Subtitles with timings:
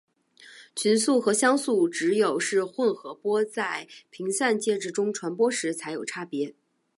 [0.75, 6.55] 群速和相速只有是混合波在频散介质中传播时才有差别。